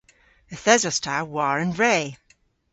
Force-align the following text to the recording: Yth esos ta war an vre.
Yth 0.53 0.69
esos 0.73 0.97
ta 1.05 1.15
war 1.33 1.55
an 1.63 1.71
vre. 1.77 1.95